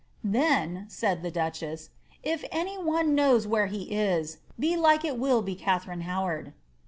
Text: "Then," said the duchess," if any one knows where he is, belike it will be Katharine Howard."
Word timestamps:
"Then," 0.39 0.87
said 0.89 1.21
the 1.21 1.29
duchess," 1.29 1.91
if 2.23 2.43
any 2.51 2.75
one 2.75 3.13
knows 3.13 3.45
where 3.45 3.67
he 3.67 3.91
is, 3.91 4.39
belike 4.59 5.05
it 5.05 5.19
will 5.19 5.43
be 5.43 5.53
Katharine 5.53 6.01
Howard." 6.09 6.53